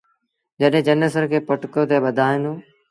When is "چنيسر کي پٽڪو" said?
0.87-1.81